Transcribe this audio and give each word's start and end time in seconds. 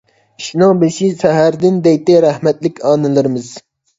«ئىشنىڭ 0.43 0.79
بېشى 0.83 1.09
سەھەردىن» 1.19 1.77
دەيتتى 1.87 2.17
رەھمەتلىك 2.27 2.81
ئانىلىرىمىز. 2.93 3.53